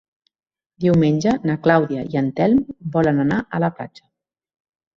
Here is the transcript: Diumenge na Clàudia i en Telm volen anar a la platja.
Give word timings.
Diumenge 0.85 1.33
na 1.49 1.57
Clàudia 1.67 2.07
i 2.15 2.19
en 2.23 2.33
Telm 2.41 2.65
volen 2.99 3.25
anar 3.27 3.41
a 3.59 3.63
la 3.69 3.73
platja. 3.79 4.05